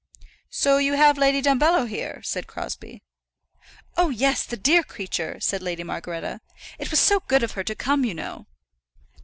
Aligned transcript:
"So 0.49 0.77
you 0.79 0.93
have 0.93 1.19
Lady 1.19 1.43
Dumbello 1.43 1.85
here?" 1.87 2.23
said 2.23 2.47
Crosbie. 2.47 3.03
"Oh, 3.95 4.09
yes; 4.09 4.43
the 4.43 4.57
dear 4.57 4.81
creature!" 4.81 5.39
said 5.39 5.61
Lady 5.61 5.83
Margaretta. 5.83 6.41
"It 6.79 6.89
was 6.89 6.99
so 6.99 7.19
good 7.27 7.43
of 7.43 7.51
her 7.51 7.63
to 7.63 7.75
come, 7.75 8.03
you 8.03 8.15
know." 8.15 8.47